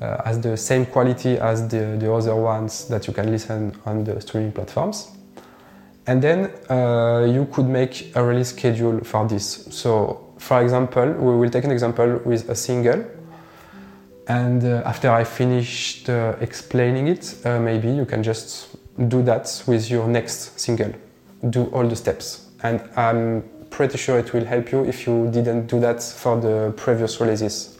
uh, 0.00 0.22
has 0.24 0.38
the 0.40 0.56
same 0.56 0.84
quality 0.84 1.38
as 1.38 1.66
the, 1.68 1.96
the 1.98 2.12
other 2.12 2.36
ones 2.36 2.88
that 2.88 3.06
you 3.06 3.14
can 3.14 3.30
listen 3.30 3.74
on 3.86 4.04
the 4.04 4.20
streaming 4.20 4.52
platforms. 4.52 5.08
And 6.06 6.20
then 6.20 6.50
you 7.32 7.46
could 7.52 7.66
make 7.66 8.10
a 8.16 8.24
release 8.24 8.48
schedule 8.48 9.04
for 9.04 9.28
this. 9.28 9.68
So, 9.70 10.34
for 10.36 10.60
example, 10.60 11.12
we 11.12 11.36
will 11.36 11.48
take 11.48 11.62
an 11.62 11.70
example 11.70 12.20
with 12.24 12.50
a 12.50 12.56
single. 12.56 13.04
And 14.26 14.64
after 14.64 15.12
I 15.12 15.22
finished 15.22 16.08
explaining 16.08 17.06
it, 17.06 17.36
maybe 17.44 17.88
you 17.88 18.04
can 18.04 18.24
just 18.24 18.71
do 19.08 19.22
that 19.22 19.62
with 19.66 19.90
your 19.90 20.06
next 20.08 20.60
single. 20.60 20.92
Do 21.48 21.64
all 21.66 21.86
the 21.86 21.96
steps. 21.96 22.48
And 22.62 22.82
I'm 22.96 23.42
pretty 23.70 23.98
sure 23.98 24.18
it 24.18 24.32
will 24.32 24.44
help 24.44 24.70
you 24.70 24.84
if 24.84 25.06
you 25.06 25.30
didn't 25.30 25.66
do 25.66 25.80
that 25.80 26.02
for 26.02 26.40
the 26.40 26.72
previous 26.76 27.20
releases. 27.20 27.78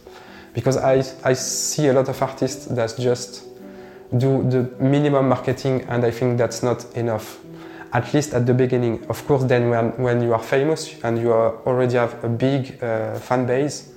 Because 0.55 0.77
I, 0.77 1.03
I 1.25 1.35
see 1.35 1.89
a 1.89 1.93
lot 1.93 2.09
of 2.09 2.21
artists 2.21 2.67
that 2.67 2.97
just 2.99 3.45
do 4.17 4.43
the 4.51 4.71
minimum 4.83 5.29
marketing 5.29 5.83
and 5.89 6.05
I 6.05 6.11
think 6.11 6.39
that's 6.39 6.63
not 6.63 6.85
enough. 6.97 7.39
At 7.93 8.13
least 8.15 8.33
at 8.33 8.47
the 8.47 8.55
beginning. 8.55 9.05
Of 9.09 9.27
course, 9.27 9.45
then 9.45 9.69
when, 9.69 9.91
when 10.03 10.23
you 10.23 10.33
are 10.33 10.43
famous 10.43 11.03
and 11.05 11.19
you 11.19 11.31
are 11.33 11.57
already 11.67 11.97
have 11.97 12.23
a 12.25 12.29
big 12.29 12.83
uh, 12.83 13.19
fan 13.19 13.47
base, 13.47 13.93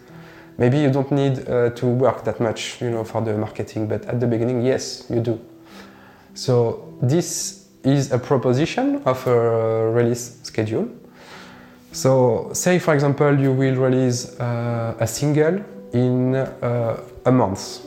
maybe 0.57 0.79
you 0.79 0.91
don't 0.91 1.11
need 1.11 1.47
uh, 1.47 1.69
to 1.71 1.85
work 1.85 2.25
that 2.25 2.39
much, 2.41 2.81
you 2.81 2.89
know, 2.89 3.05
for 3.05 3.21
the 3.21 3.37
marketing. 3.37 3.87
But 3.87 4.05
at 4.05 4.19
the 4.19 4.27
beginning, 4.27 4.61
yes, 4.65 5.05
you 5.09 5.21
do. 5.21 5.39
So 6.33 6.94
this 7.09 7.67
is 7.83 8.11
a 8.11 8.17
proposition 8.17 9.01
of 9.05 9.25
a 9.27 9.91
release 9.91 10.39
schedule. 10.43 10.87
So 11.91 12.49
say 12.53 12.79
for 12.79 12.93
example 12.93 13.39
you 13.39 13.51
will 13.51 13.75
release 13.75 14.39
uh, 14.39 14.95
a 14.99 15.07
single 15.07 15.63
in 15.93 16.35
uh, 16.35 16.99
a 17.25 17.31
month. 17.31 17.81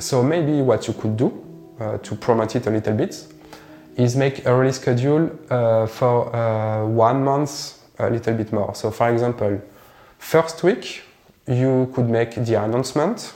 So 0.00 0.22
maybe 0.22 0.62
what 0.62 0.88
you 0.88 0.94
could 0.94 1.16
do 1.16 1.32
uh, 1.80 1.98
to 1.98 2.14
promote 2.16 2.56
it 2.56 2.66
a 2.66 2.70
little 2.70 2.94
bit 2.94 3.26
is 3.96 4.16
make 4.16 4.46
a 4.46 4.54
release 4.54 4.76
schedule 4.76 5.30
uh, 5.50 5.86
for 5.86 6.34
uh, 6.34 6.86
one 6.86 7.24
month 7.24 7.78
a 7.98 8.08
little 8.08 8.34
bit 8.34 8.52
more. 8.52 8.74
So 8.74 8.90
for 8.90 9.10
example, 9.10 9.60
first 10.18 10.62
week 10.62 11.02
you 11.46 11.90
could 11.94 12.08
make 12.08 12.34
the 12.34 12.54
announcement 12.54 13.32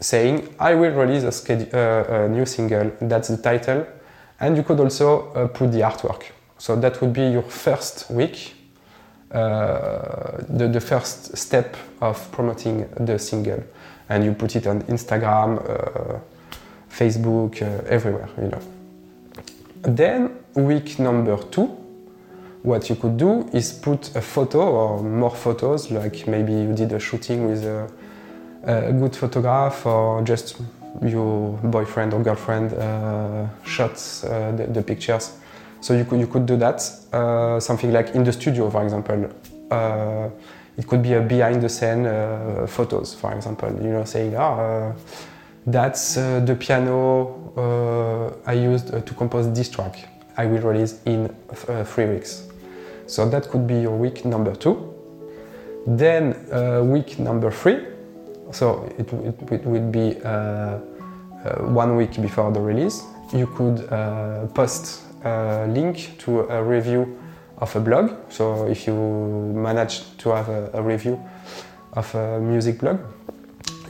saying 0.00 0.54
I 0.58 0.74
will 0.74 0.92
release 0.92 1.24
a, 1.24 1.54
uh, 1.54 2.24
a, 2.24 2.28
new 2.28 2.44
single, 2.44 2.92
that's 3.00 3.28
the 3.28 3.38
title, 3.38 3.86
and 4.40 4.56
you 4.56 4.62
could 4.62 4.80
also 4.80 5.32
uh, 5.32 5.48
put 5.48 5.72
the 5.72 5.80
artwork. 5.80 6.24
So 6.58 6.76
that 6.76 7.00
would 7.00 7.12
be 7.12 7.28
your 7.28 7.42
first 7.42 8.10
week, 8.10 8.54
uh, 9.30 10.38
the, 10.48 10.68
the, 10.68 10.80
first 10.80 11.36
step 11.36 11.76
of 12.00 12.30
promoting 12.32 12.88
the 12.98 13.18
single. 13.18 13.62
And 14.08 14.24
you 14.24 14.32
put 14.32 14.56
it 14.56 14.66
on 14.66 14.82
Instagram, 14.82 15.58
uh, 15.58 16.18
Facebook, 16.90 17.60
uh, 17.60 17.84
everywhere, 17.88 18.28
you 18.38 18.48
know. 18.48 18.60
Then 19.82 20.36
week 20.54 20.98
number 20.98 21.36
two, 21.50 21.66
what 22.62 22.88
you 22.88 22.96
could 22.96 23.16
do 23.16 23.48
is 23.52 23.72
put 23.72 24.14
a 24.16 24.22
photo 24.22 24.60
or 24.60 25.02
more 25.02 25.34
photos, 25.34 25.90
like 25.90 26.26
maybe 26.26 26.52
you 26.52 26.72
did 26.72 26.92
a 26.92 26.98
shooting 26.98 27.48
with 27.48 27.64
a 27.64 27.88
a 28.66 28.92
good 28.92 29.14
photograph 29.14 29.86
or 29.86 30.22
just 30.22 30.60
your 31.02 31.52
boyfriend 31.62 32.14
or 32.14 32.22
girlfriend 32.22 32.72
uh, 32.72 33.46
shots 33.64 34.24
uh, 34.24 34.52
the, 34.56 34.66
the, 34.66 34.82
pictures. 34.82 35.32
So 35.80 35.94
you 35.94 36.04
could, 36.04 36.20
you 36.20 36.26
could 36.26 36.46
do 36.46 36.56
that. 36.56 36.82
Uh, 37.12 37.60
something 37.60 37.92
like 37.92 38.14
in 38.14 38.24
the 38.24 38.32
studio, 38.32 38.70
for 38.70 38.82
example. 38.82 39.30
Uh, 39.70 40.28
it 40.76 40.86
could 40.86 41.02
be 41.02 41.14
a 41.14 41.20
behind 41.20 41.62
the 41.62 41.68
scene 41.68 42.06
uh, 42.06 42.66
photos, 42.66 43.14
for 43.14 43.32
example. 43.34 43.70
You 43.82 43.90
know, 43.90 44.04
saying, 44.04 44.36
ah, 44.36 44.92
that's 45.66 46.14
the 46.14 46.56
piano 46.58 48.42
I 48.46 48.52
used 48.52 48.88
to 48.88 49.14
compose 49.14 49.52
this 49.52 49.70
track. 49.70 50.08
I 50.36 50.46
will 50.46 50.60
release 50.60 51.00
in 51.06 51.34
three 51.84 52.06
weeks. 52.06 52.46
So 53.06 53.28
that 53.28 53.48
could 53.48 53.66
be 53.66 53.80
your 53.80 53.96
week 53.96 54.24
number 54.24 54.54
two. 54.54 54.92
Then 55.86 56.34
uh, 56.52 56.82
week 56.82 57.18
number 57.20 57.52
three, 57.52 57.78
so 58.52 58.88
it, 58.98 59.12
it, 59.12 59.52
it 59.52 59.64
would 59.64 59.92
be 59.92 60.16
uh, 60.24 60.28
uh, 60.28 60.78
one 61.62 61.96
week 61.96 62.20
before 62.20 62.50
the 62.50 62.60
release. 62.60 63.04
You 63.32 63.46
could 63.46 63.92
uh, 63.92 64.46
post 64.54 65.02
a 65.24 65.66
link 65.68 66.18
to 66.18 66.40
a 66.40 66.62
review 66.62 67.18
of 67.58 67.74
a 67.74 67.80
blog. 67.80 68.10
So 68.28 68.66
if 68.66 68.86
you 68.86 68.94
manage 68.94 70.16
to 70.18 70.30
have 70.30 70.48
a, 70.48 70.70
a 70.74 70.82
review 70.82 71.20
of 71.92 72.14
a 72.14 72.40
music 72.40 72.78
blog, 72.78 72.98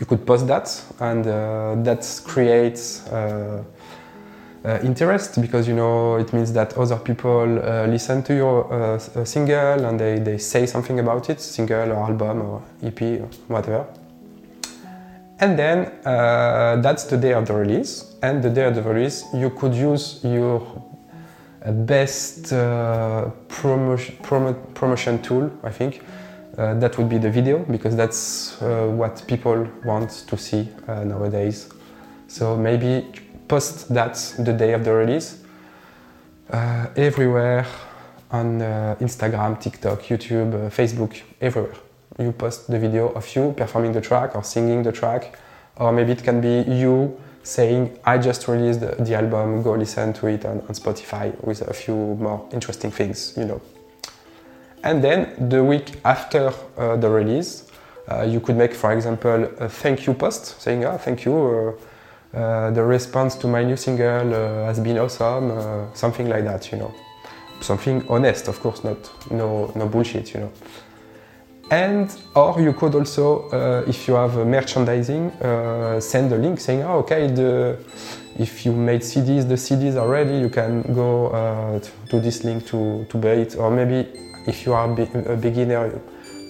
you 0.01 0.07
could 0.07 0.27
post 0.27 0.47
that, 0.47 0.85
and 1.01 1.27
uh, 1.27 1.75
that 1.79 2.21
creates 2.25 3.07
uh, 3.09 3.63
uh, 4.65 4.79
interest 4.83 5.41
because 5.41 5.69
you 5.69 5.75
know 5.75 6.17
it 6.17 6.33
means 6.33 6.53
that 6.53 6.77
other 6.77 6.97
people 6.97 7.59
uh, 7.63 7.87
listen 7.87 8.23
to 8.25 8.35
your 8.35 8.99
single 9.25 9.85
and 9.85 9.99
they, 9.99 10.19
they 10.19 10.39
say 10.39 10.67
something 10.67 10.99
about 10.99 11.31
it, 11.31 11.41
single 11.41 11.93
or 11.93 11.97
album 11.97 12.43
or 12.43 12.63
EP 12.83 13.01
or 13.03 13.29
whatever. 13.49 13.87
And 15.38 15.59
then 15.59 15.93
uh, 16.05 16.81
that's 16.81 17.05
the 17.05 17.16
day 17.16 17.35
of 17.35 17.47
the 17.47 17.55
release. 17.55 18.14
And 18.23 18.43
the 18.43 18.50
day 18.50 18.64
of 18.64 18.75
the 18.75 18.83
release, 18.83 19.25
you 19.35 19.50
could 19.50 19.75
use 19.75 20.21
your 20.25 20.83
best 21.73 22.52
uh, 22.52 23.31
promotion, 23.49 24.16
promo 24.23 24.75
promotion 24.75 25.21
tool, 25.23 25.50
I 25.62 25.71
think. 25.71 26.02
Uh, 26.57 26.73
that 26.75 26.97
would 26.97 27.09
be 27.11 27.19
the 27.19 27.31
video 27.31 27.59
because 27.71 27.95
that's 27.95 28.62
uh, 28.62 28.87
what 28.87 29.23
people 29.26 29.69
want 29.85 30.11
to 30.26 30.38
see 30.38 30.66
uh, 30.88 31.05
nowadays. 31.05 31.69
So 32.28 32.57
maybe 32.57 33.05
post 33.47 33.93
that 33.93 34.14
the 34.38 34.55
day 34.55 34.73
of 34.73 34.83
the 34.83 34.93
release 34.95 35.43
uh, 36.50 36.87
everywhere 36.97 37.66
on 38.31 38.61
Instagram, 39.00 39.61
TikTok, 39.61 40.00
YouTube, 40.02 40.71
Facebook, 40.71 41.21
everywhere. 41.40 41.75
You 42.18 42.32
post 42.32 42.68
the 42.68 42.78
video 42.78 43.08
of 43.08 43.35
you 43.35 43.52
performing 43.56 43.92
the 43.92 44.00
track 44.00 44.35
or 44.35 44.42
singing 44.42 44.82
the 44.82 44.92
track, 44.92 45.38
or 45.76 45.92
maybe 45.92 46.12
it 46.12 46.23
can 46.23 46.40
be 46.40 46.62
you 46.70 47.18
saying, 47.42 47.96
I 48.04 48.18
just 48.18 48.49
released 48.49 48.80
the, 48.80 49.14
album, 49.14 49.62
go 49.62 49.73
listen 49.73 50.12
to 50.14 50.26
it 50.26 50.44
on, 50.44 50.61
on, 50.61 50.75
Spotify 50.75 51.32
with 51.44 51.62
a 51.62 51.73
few 51.73 51.94
more 51.94 52.49
interesting 52.52 52.90
things, 52.90 53.35
you 53.37 53.44
know. 53.44 53.61
And 54.82 55.02
then 55.02 55.49
the 55.49 55.62
week 55.62 56.00
after 56.04 56.52
uh, 56.76 56.96
the 56.96 57.08
release, 57.08 57.70
uh, 58.11 58.23
you 58.23 58.40
could 58.40 58.56
make, 58.56 58.75
for 58.75 58.92
example, 58.92 59.44
a 59.61 59.68
thank 59.68 60.06
you 60.06 60.14
post 60.14 60.61
saying, 60.61 60.85
oh, 60.85 60.96
thank 60.96 61.25
you, 61.25 61.76
uh, 62.35 62.37
uh, 62.37 62.70
the 62.73 62.82
response 62.82 63.37
to 63.37 63.46
my 63.46 63.62
new 63.62 63.76
single 63.76 64.35
uh, 64.35 64.66
has 64.66 64.80
been 64.80 64.99
awesome, 64.99 65.50
uh, 65.50 65.92
something 65.94 66.28
like 66.28 66.44
that, 66.44 66.70
you 66.73 66.78
know. 66.78 66.92
Something 67.61 68.04
honest, 68.08 68.49
of 68.49 68.61
course, 68.61 68.85
not 68.85 68.99
no, 69.30 69.73
no 69.75 69.88
bullshit, 69.88 70.35
you 70.35 70.40
know. 70.40 70.52
And 71.70 72.16
or 72.35 72.61
you 72.61 72.73
could 72.73 72.94
also, 72.94 73.49
uh, 73.50 73.85
if 73.88 74.06
you 74.06 74.14
have 74.14 74.37
merchandising, 74.46 75.30
uh, 75.42 76.00
send 76.00 76.32
a 76.32 76.37
link 76.37 76.61
saying, 76.61 76.82
oh, 76.82 76.99
okay, 76.99 77.26
the, 77.26 77.76
if 78.38 78.64
you 78.64 78.73
made 78.73 79.00
CDs, 79.00 79.49
the 79.49 79.56
CDs 79.56 80.00
are 80.00 80.08
ready, 80.08 80.38
you 80.38 80.49
can 80.49 80.82
go 80.94 81.28
uh, 81.28 81.80
to 82.08 82.20
this 82.20 82.44
link 82.44 82.66
to, 82.66 83.04
to 83.08 83.18
buy 83.18 83.30
it. 83.30 83.56
Or 83.56 83.70
maybe 83.70 84.08
if 84.46 84.64
you 84.64 84.75
are 84.75 84.88
a 84.88 85.37
beginner, 85.37 86.00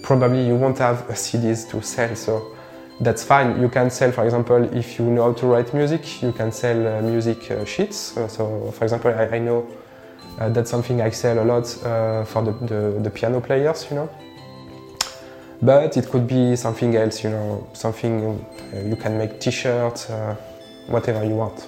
probably 0.03 0.45
you 0.45 0.55
won't 0.55 0.77
have 0.77 1.07
CDs 1.09 1.67
to 1.71 1.81
sell, 1.81 2.15
so 2.15 2.55
that's 3.01 3.23
fine. 3.23 3.59
You 3.59 3.69
can 3.69 3.89
sell, 3.89 4.11
for 4.11 4.23
example, 4.23 4.71
if 4.75 4.99
you 4.99 5.05
know 5.05 5.23
how 5.23 5.33
to 5.33 5.47
write 5.47 5.73
music, 5.73 6.21
you 6.21 6.31
can 6.31 6.51
sell 6.51 6.87
uh, 6.87 7.01
music 7.01 7.49
uh, 7.49 7.65
sheets. 7.65 8.15
Uh, 8.15 8.27
so, 8.27 8.71
for 8.71 8.83
example, 8.83 9.11
I, 9.11 9.37
I 9.37 9.39
know 9.39 9.67
that's 10.37 10.69
something 10.69 11.01
I 11.01 11.09
sell 11.09 11.39
a 11.39 11.45
lot 11.45 11.65
for 12.27 12.43
the, 12.43 12.51
the, 12.67 12.99
the 13.01 13.09
piano 13.09 13.41
players, 13.41 13.87
you 13.89 13.95
know 13.95 14.26
but 15.61 15.97
it 15.97 16.09
could 16.09 16.27
be 16.27 16.55
something 16.55 16.95
else, 16.95 17.23
you 17.23 17.29
know, 17.29 17.67
something 17.73 18.45
uh, 18.73 18.79
you 18.79 18.95
can 18.95 19.17
make 19.17 19.39
t-shirts, 19.39 20.09
uh, 20.09 20.35
whatever 20.87 21.23
you 21.23 21.35
want. 21.35 21.67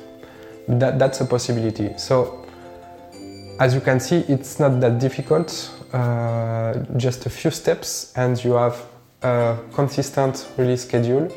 That, 0.68 1.00
that's 1.00 1.22
a 1.22 1.26
possibility. 1.26 1.98
So, 1.98 2.46
as 3.60 3.74
you 3.74 3.82
can 3.82 4.00
see, 4.00 4.20
it's 4.28 4.60
not 4.60 4.80
that 4.80 5.00
difficult, 5.00 5.72
uh, 5.92 6.76
just 6.98 7.26
a 7.26 7.30
few 7.30 7.52
steps 7.52 8.14
and 8.16 8.42
you 8.44 8.54
have 8.54 8.86
a 9.24 9.58
consistent 9.74 10.48
release 10.58 10.84
schedule, 10.84 11.28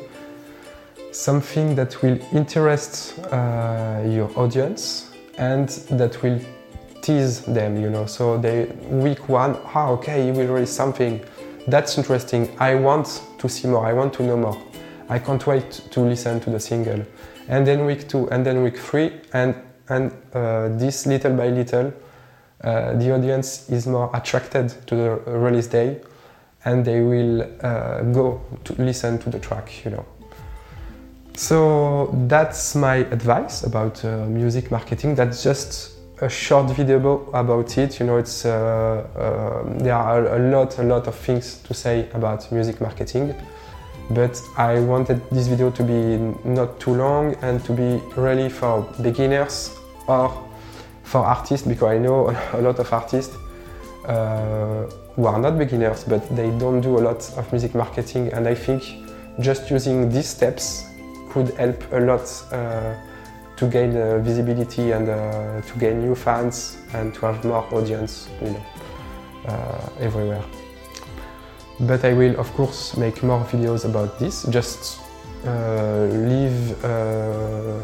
something 1.11 1.75
that 1.75 2.01
will 2.01 2.19
interest 2.31 3.19
uh, 3.31 4.03
your 4.05 4.31
audience 4.37 5.11
and 5.37 5.69
that 5.89 6.21
will 6.21 6.39
tease 7.01 7.41
them, 7.41 7.81
you 7.81 7.89
know. 7.89 8.05
So 8.05 8.37
they 8.37 8.65
week 8.89 9.27
one, 9.27 9.57
ah, 9.73 9.89
okay, 9.89 10.25
you 10.25 10.33
will 10.33 10.53
release 10.53 10.71
something 10.71 11.19
that's 11.67 11.97
interesting. 11.97 12.49
I 12.59 12.75
want 12.75 13.21
to 13.37 13.49
see 13.49 13.67
more. 13.67 13.85
I 13.85 13.93
want 13.93 14.13
to 14.15 14.23
know 14.23 14.37
more. 14.37 14.61
I 15.09 15.19
can't 15.19 15.45
wait 15.45 15.71
to 15.91 15.99
listen 16.01 16.39
to 16.41 16.49
the 16.49 16.59
single. 16.59 17.05
And 17.47 17.67
then 17.67 17.85
week 17.85 18.07
two, 18.07 18.29
and 18.29 18.45
then 18.45 18.63
week 18.63 18.77
three, 18.77 19.11
and 19.33 19.55
and 19.89 20.11
uh, 20.33 20.69
this 20.69 21.05
little 21.05 21.33
by 21.33 21.49
little, 21.49 21.93
uh, 22.63 22.93
the 22.93 23.13
audience 23.13 23.69
is 23.69 23.85
more 23.85 24.09
attracted 24.13 24.69
to 24.87 24.95
the 24.95 25.09
release 25.31 25.67
day, 25.67 26.01
and 26.63 26.85
they 26.85 27.01
will 27.01 27.41
uh, 27.61 28.01
go 28.13 28.41
to 28.63 28.73
listen 28.81 29.19
to 29.19 29.29
the 29.29 29.39
track. 29.39 29.85
You 29.85 29.91
know. 29.91 30.05
So 31.35 32.13
that's 32.27 32.75
my 32.75 32.97
advice 32.97 33.63
about 33.63 34.05
uh, 34.05 34.25
music 34.27 34.71
marketing. 34.71 35.15
That's 35.15 35.43
just 35.43 35.92
a 36.21 36.29
short 36.29 36.69
video 36.71 37.29
about 37.33 37.77
it. 37.77 37.99
You 37.99 38.05
know, 38.05 38.17
it's 38.17 38.45
uh, 38.45 39.05
uh, 39.15 39.83
there 39.83 39.95
are 39.95 40.35
a 40.35 40.51
lot, 40.51 40.77
a 40.79 40.83
lot 40.83 41.07
of 41.07 41.15
things 41.15 41.57
to 41.63 41.73
say 41.73 42.09
about 42.13 42.51
music 42.51 42.79
marketing, 42.81 43.33
but 44.11 44.41
I 44.57 44.79
wanted 44.79 45.21
this 45.31 45.47
video 45.47 45.71
to 45.71 45.83
be 45.83 46.17
not 46.47 46.79
too 46.79 46.93
long 46.93 47.35
and 47.41 47.63
to 47.65 47.73
be 47.73 48.01
really 48.15 48.49
for 48.49 48.81
beginners 49.01 49.75
or 50.07 50.31
for 51.03 51.25
artists 51.25 51.67
because 51.67 51.89
I 51.89 51.97
know 51.97 52.29
a 52.53 52.61
lot 52.61 52.79
of 52.79 52.91
artists 52.93 53.35
uh, 54.05 54.85
who 55.15 55.25
are 55.25 55.39
not 55.39 55.57
beginners, 55.57 56.03
but 56.03 56.35
they 56.35 56.49
don't 56.57 56.81
do 56.81 56.97
a 56.97 57.01
lot 57.01 57.37
of 57.37 57.51
music 57.51 57.75
marketing, 57.75 58.31
and 58.33 58.47
I 58.47 58.55
think 58.55 58.83
just 59.39 59.69
using 59.71 60.09
these 60.09 60.27
steps 60.27 60.85
could 61.29 61.49
help 61.55 61.81
a 61.91 61.99
lot 61.99 62.43
uh, 62.51 62.93
to 63.57 63.67
gain 63.67 63.95
uh, 63.95 64.17
visibility 64.19 64.91
and 64.91 65.09
uh, 65.09 65.61
to 65.61 65.79
gain 65.79 65.99
new 65.99 66.15
fans 66.15 66.77
and 66.93 67.13
to 67.13 67.25
have 67.25 67.43
more 67.45 67.65
audience, 67.73 68.29
you 68.41 68.49
know, 68.49 68.65
uh, 69.47 69.89
everywhere. 69.99 70.43
But 71.79 72.05
I 72.05 72.13
will, 72.13 72.39
of 72.39 72.51
course, 72.53 72.97
make 72.97 73.23
more 73.23 73.43
videos 73.45 73.85
about 73.85 74.19
this. 74.19 74.43
Just 74.49 74.99
uh, 75.45 76.05
leave 76.09 76.85
uh, 76.85 77.79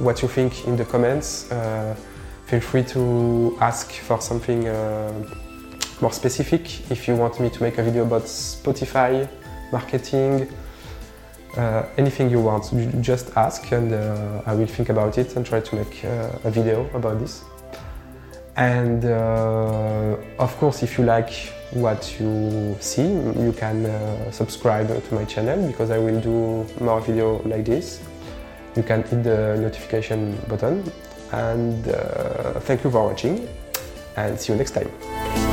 what 0.00 0.22
you 0.22 0.28
think 0.28 0.66
in 0.66 0.76
the 0.76 0.84
comments. 0.84 1.50
Uh, 1.52 1.94
feel 2.46 2.60
free 2.60 2.84
to 2.84 3.56
ask 3.60 3.92
for 3.92 4.20
something 4.20 4.64
more 6.00 6.12
specific 6.12 6.90
if 6.90 7.06
you 7.06 7.14
want 7.14 7.38
me 7.38 7.50
to 7.50 7.62
make 7.62 7.78
a 7.78 7.82
video 7.82 8.04
about 8.04 8.22
Spotify, 8.22 9.28
marketing, 9.70 10.48
uh, 11.56 11.84
anything 11.98 12.30
you 12.30 12.40
want, 12.40 12.72
just 13.02 13.36
ask 13.36 13.70
and 13.72 13.92
uh, 13.92 14.42
I 14.46 14.54
will 14.54 14.66
think 14.66 14.88
about 14.88 15.18
it 15.18 15.36
and 15.36 15.44
try 15.44 15.60
to 15.60 15.76
make 15.76 16.04
uh, 16.04 16.30
a 16.44 16.50
video 16.50 16.88
about 16.94 17.20
this. 17.20 17.44
And 18.56 19.04
uh, 19.04 20.16
of 20.38 20.56
course, 20.58 20.82
if 20.82 20.98
you 20.98 21.04
like 21.04 21.30
what 21.72 22.20
you 22.20 22.76
see, 22.80 23.02
you 23.06 23.54
can 23.56 23.86
uh, 23.86 24.30
subscribe 24.30 24.88
to 24.88 25.14
my 25.14 25.24
channel 25.24 25.66
because 25.66 25.90
I 25.90 25.98
will 25.98 26.20
do 26.20 26.66
more 26.80 27.00
video 27.00 27.42
like 27.44 27.64
this. 27.64 28.00
You 28.76 28.82
can 28.82 29.02
hit 29.02 29.22
the 29.22 29.56
notification 29.58 30.36
button 30.48 30.90
and 31.32 31.88
uh, 31.88 32.60
thank 32.60 32.84
you 32.84 32.90
for 32.90 33.06
watching 33.08 33.48
and 34.16 34.38
see 34.38 34.52
you 34.52 34.58
next 34.58 34.72
time. 34.72 35.51